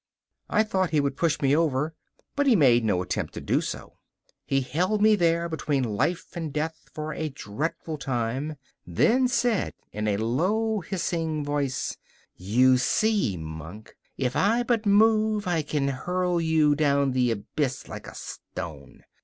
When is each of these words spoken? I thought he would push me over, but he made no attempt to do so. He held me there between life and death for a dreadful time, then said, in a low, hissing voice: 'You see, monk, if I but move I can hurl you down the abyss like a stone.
I 0.49 0.63
thought 0.63 0.89
he 0.89 0.99
would 0.99 1.15
push 1.15 1.39
me 1.43 1.55
over, 1.55 1.93
but 2.35 2.47
he 2.47 2.55
made 2.55 2.83
no 2.83 3.03
attempt 3.03 3.35
to 3.35 3.39
do 3.39 3.61
so. 3.61 3.99
He 4.47 4.61
held 4.61 4.99
me 4.99 5.15
there 5.15 5.47
between 5.47 5.83
life 5.95 6.35
and 6.35 6.51
death 6.51 6.89
for 6.91 7.13
a 7.13 7.29
dreadful 7.29 7.99
time, 7.99 8.55
then 8.87 9.27
said, 9.27 9.75
in 9.91 10.07
a 10.07 10.17
low, 10.17 10.79
hissing 10.79 11.45
voice: 11.45 11.97
'You 12.35 12.79
see, 12.79 13.37
monk, 13.37 13.95
if 14.17 14.35
I 14.35 14.63
but 14.63 14.87
move 14.87 15.45
I 15.47 15.61
can 15.61 15.89
hurl 15.89 16.41
you 16.41 16.73
down 16.73 17.11
the 17.11 17.29
abyss 17.29 17.87
like 17.87 18.07
a 18.07 18.15
stone. 18.15 19.03